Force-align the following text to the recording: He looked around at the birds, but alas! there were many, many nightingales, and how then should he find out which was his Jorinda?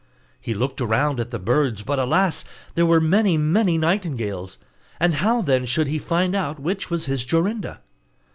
He 0.39 0.55
looked 0.55 0.81
around 0.81 1.19
at 1.19 1.29
the 1.29 1.37
birds, 1.37 1.83
but 1.83 1.99
alas! 1.99 2.43
there 2.73 2.87
were 2.87 2.99
many, 2.99 3.37
many 3.37 3.77
nightingales, 3.77 4.57
and 4.99 5.13
how 5.13 5.43
then 5.43 5.67
should 5.67 5.85
he 5.85 5.99
find 5.99 6.35
out 6.35 6.59
which 6.59 6.89
was 6.89 7.05
his 7.05 7.23
Jorinda? 7.23 7.81